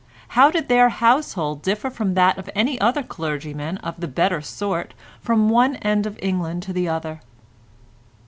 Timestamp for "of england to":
6.07-6.73